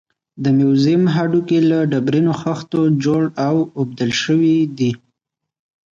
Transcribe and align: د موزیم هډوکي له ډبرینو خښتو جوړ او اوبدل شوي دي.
د 0.43 0.45
موزیم 0.59 1.03
هډوکي 1.15 1.59
له 1.69 1.79
ډبرینو 1.91 2.33
خښتو 2.41 2.81
جوړ 3.03 3.23
او 3.47 3.55
اوبدل 3.79 4.11
شوي 4.23 4.57
دي. 4.77 4.91